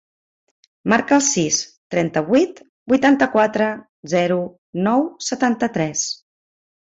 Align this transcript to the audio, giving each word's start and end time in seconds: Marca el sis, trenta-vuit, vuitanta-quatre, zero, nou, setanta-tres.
Marca 0.93 1.15
el 1.17 1.23
sis, 1.25 1.57
trenta-vuit, 1.95 2.63
vuitanta-quatre, 2.93 3.67
zero, 4.15 4.39
nou, 4.87 5.05
setanta-tres. 5.29 6.07